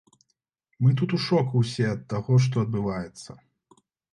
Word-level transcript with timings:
Мы 0.85 0.93
тут 1.01 1.13
у 1.17 1.19
шоку 1.27 1.53
ўсе 1.63 1.85
ад 1.91 2.01
таго, 2.15 2.41
што 2.47 2.55
адбываецца. 2.67 3.39